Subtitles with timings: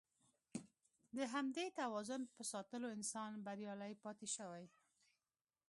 [1.17, 4.65] د همدې توازن په ساتلو انسان بریالی پاتې شوی.